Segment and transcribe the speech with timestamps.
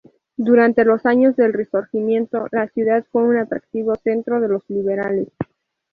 [0.37, 5.27] Durante los años del Risorgimento, la ciudad fue un activo centro de los liberales.